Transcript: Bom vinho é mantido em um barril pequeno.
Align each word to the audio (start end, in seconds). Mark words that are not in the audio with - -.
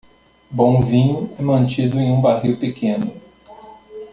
Bom 0.49 0.81
vinho 0.81 1.29
é 1.37 1.43
mantido 1.43 1.99
em 1.99 2.11
um 2.11 2.19
barril 2.19 2.57
pequeno. 2.57 3.13